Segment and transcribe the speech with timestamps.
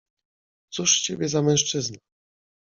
[0.73, 1.97] —Cóż z ciebie za mężczyzna?